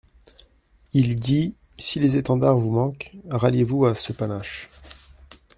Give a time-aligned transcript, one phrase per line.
[0.93, 4.67] Il dit: «Si les étendards vous manquent, ralliez-vous à ce panache.